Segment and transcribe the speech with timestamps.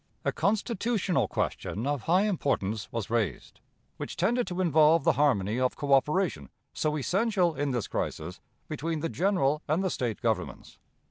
[0.25, 3.59] A constitutional question of high importance was raised,
[3.97, 9.09] which tended to involve the harmony of coöperation, so essential in this crisis, between the
[9.09, 10.79] General and the State governments.